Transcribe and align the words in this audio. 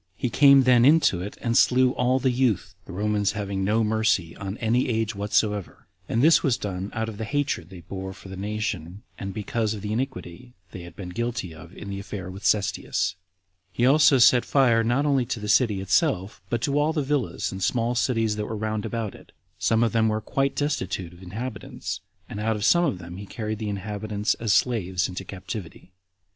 He 0.17 0.31
came 0.31 0.63
then 0.63 0.83
into 0.83 1.21
it, 1.21 1.37
and 1.41 1.55
slew 1.55 1.91
all 1.91 2.17
the 2.17 2.31
youth, 2.31 2.73
the 2.85 2.91
Romans 2.91 3.33
having 3.33 3.63
no 3.63 3.83
mercy 3.83 4.35
on 4.35 4.57
any 4.57 4.89
age 4.89 5.13
whatsoever; 5.13 5.85
and 6.09 6.23
this 6.23 6.41
was 6.41 6.57
done 6.57 6.89
out 6.95 7.07
of 7.07 7.19
the 7.19 7.23
hatred 7.23 7.69
they 7.69 7.81
bore 7.81 8.11
the 8.25 8.35
nation, 8.35 9.03
and 9.19 9.31
because 9.31 9.75
of 9.75 9.83
the 9.83 9.93
iniquity 9.93 10.55
they 10.71 10.81
had 10.81 10.95
been 10.95 11.09
guilty 11.09 11.53
of 11.53 11.77
in 11.77 11.91
the 11.91 11.99
affair 11.99 12.25
of 12.29 12.43
Cestius. 12.43 13.13
He 13.71 13.85
also 13.85 14.17
set 14.17 14.43
fire 14.43 14.83
not 14.83 15.05
only 15.05 15.23
to 15.27 15.39
the 15.39 15.47
city 15.47 15.81
itself, 15.81 16.41
but 16.49 16.61
to 16.63 16.79
all 16.79 16.93
the 16.93 17.03
villas 17.03 17.51
and 17.51 17.63
small 17.63 17.93
cities 17.93 18.37
that 18.37 18.47
were 18.47 18.57
round 18.57 18.85
about 18.87 19.13
it; 19.13 19.31
some 19.59 19.83
of 19.83 19.91
them 19.91 20.07
were 20.07 20.19
quite 20.19 20.55
destitute 20.55 21.13
of 21.13 21.21
inhabitants, 21.21 21.99
and 22.27 22.39
out 22.39 22.55
of 22.55 22.65
some 22.65 22.85
of 22.85 22.97
them 22.97 23.17
he 23.17 23.27
carried 23.27 23.59
the 23.59 23.69
inhabitants 23.69 24.33
as 24.39 24.51
slaves 24.51 25.07
into 25.07 25.23
captivity. 25.23 25.91